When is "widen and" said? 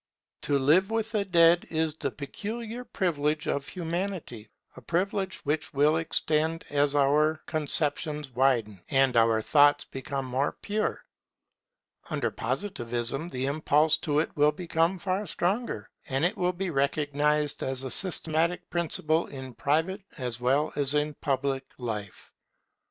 8.31-9.15